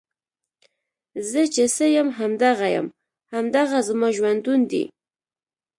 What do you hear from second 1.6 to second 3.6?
څۀ يم هم دغه يم، هـــم